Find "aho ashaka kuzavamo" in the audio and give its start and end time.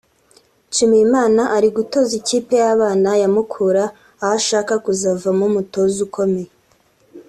4.23-5.43